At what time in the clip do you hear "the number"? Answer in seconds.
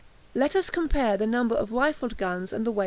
1.15-1.53